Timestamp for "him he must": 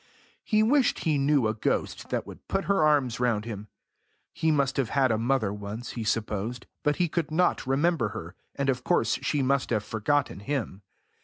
3.45-4.77